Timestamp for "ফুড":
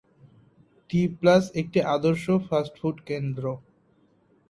2.79-2.97